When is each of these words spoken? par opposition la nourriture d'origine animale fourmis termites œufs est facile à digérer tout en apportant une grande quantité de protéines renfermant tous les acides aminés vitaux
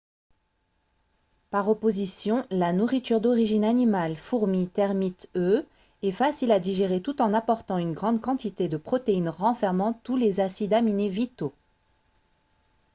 par 1.51 1.69
opposition 1.69 2.43
la 2.49 2.73
nourriture 2.73 3.21
d'origine 3.21 3.63
animale 3.63 4.15
fourmis 4.15 4.67
termites 4.67 5.29
œufs 5.35 5.63
est 6.01 6.11
facile 6.11 6.51
à 6.51 6.59
digérer 6.59 7.03
tout 7.03 7.21
en 7.21 7.35
apportant 7.35 7.77
une 7.77 7.93
grande 7.93 8.19
quantité 8.19 8.67
de 8.67 8.77
protéines 8.77 9.29
renfermant 9.29 9.93
tous 10.03 10.17
les 10.17 10.39
acides 10.39 10.73
aminés 10.73 11.07
vitaux 11.09 11.53